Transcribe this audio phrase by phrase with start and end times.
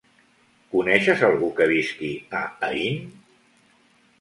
[0.75, 2.09] Coneixes algú que visqui
[2.41, 3.07] a Aín?